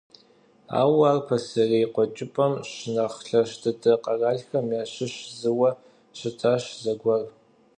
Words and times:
Ауэ 0.79 1.03
ар 1.11 1.19
пасэрей 1.27 1.85
Къуэкӏыпӏэм 1.93 2.53
щынэхъ 2.71 3.19
лъэщ 3.27 3.49
дыдэ 3.61 3.91
къэралхэм 4.03 4.67
ящыщ 4.81 5.13
зыуэ 5.39 5.69
щытащ 6.17 6.63
зэгуэр. 6.81 7.23